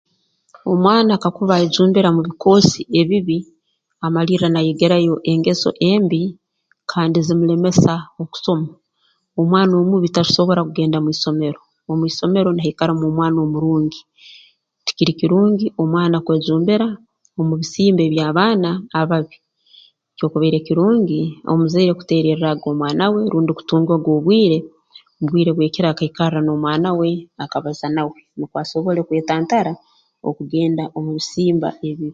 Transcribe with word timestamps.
Omwana 0.71 1.13
kakuba 1.23 1.53
ayejumbira 1.55 2.09
mu 2.15 2.21
bikoosi 2.27 2.79
ebibi 3.01 3.37
amalirra 4.05 4.47
naayegerayo 4.51 5.15
engeso 5.31 5.69
embi 5.91 6.21
kandi 6.91 7.17
zimulemesa 7.27 7.93
okusoma 8.21 8.69
omwana 9.39 9.73
omubi 9.81 10.07
tasobora 10.15 10.61
kugenda 10.67 10.97
mu 11.03 11.09
isomero 11.15 11.59
omu 11.91 12.03
isomero 12.11 12.49
nihaikaramu 12.53 13.03
omwana 13.11 13.37
omurungi 13.45 13.99
tikiri 14.85 15.13
kirungi 15.19 15.65
omwana 15.81 16.17
kwejumbira 16.25 16.87
omu 17.39 17.53
bisimba 17.59 18.01
eby'abaana 18.05 18.69
ababi 18.99 19.35
kyokubaire 20.17 20.59
kirungi 20.67 21.19
omuzaire 21.51 21.91
kuteererraaga 21.99 22.65
omwana 22.71 23.03
we 23.13 23.21
rundi 23.31 23.51
kutunga 23.57 23.91
obwire 24.17 24.57
mu 25.17 25.25
bwire 25.29 25.51
bw'ekiro 25.53 25.87
akaikarra 25.89 26.39
n'omwana 26.43 26.89
we 26.99 27.09
akabaza 27.43 27.87
nawe 27.95 28.13
nukwo 28.37 28.57
asobole 28.63 28.99
kwetantara 29.07 29.71
okugenda 30.27 30.83
omu 30.97 31.09
bisimba 31.17 31.69
ebibi 31.87 32.09